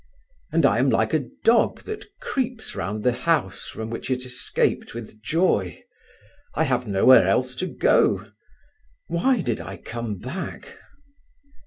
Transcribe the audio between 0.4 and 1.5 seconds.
And I am like a